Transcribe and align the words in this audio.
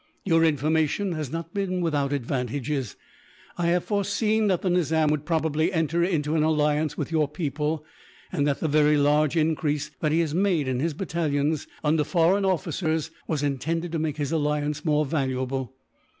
Your 0.25 0.43
information 0.43 1.11
has 1.11 1.31
not 1.31 1.53
been 1.53 1.79
without 1.79 2.11
advantages. 2.11 2.95
I 3.55 3.67
have 3.67 3.83
foreseen 3.83 4.47
that 4.47 4.63
the 4.63 4.69
Nizam 4.71 5.11
would 5.11 5.27
probably 5.27 5.71
enter 5.71 6.03
into 6.03 6.35
an 6.35 6.41
alliance 6.41 6.97
with 6.97 7.11
your 7.11 7.27
people; 7.27 7.85
and 8.31 8.47
that 8.47 8.61
the 8.61 8.67
very 8.67 8.97
large 8.97 9.37
increase 9.37 9.91
that 9.99 10.11
he 10.11 10.21
has 10.21 10.33
made 10.33 10.67
in 10.67 10.79
his 10.79 10.95
battalions, 10.95 11.67
under 11.83 12.03
foreign 12.03 12.45
officers, 12.45 13.11
was 13.27 13.43
intended 13.43 13.91
to 13.91 13.99
make 13.99 14.17
his 14.17 14.31
alliance 14.31 14.83
more 14.83 15.05
valuable. 15.05 15.75